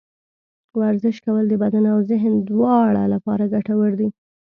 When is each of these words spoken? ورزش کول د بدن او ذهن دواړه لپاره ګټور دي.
ورزش 0.79 1.17
کول 1.25 1.45
د 1.49 1.53
بدن 1.63 1.83
او 1.93 1.99
ذهن 2.11 2.33
دواړه 2.49 3.03
لپاره 3.13 3.43
ګټور 3.53 3.91
دي. 3.99 4.09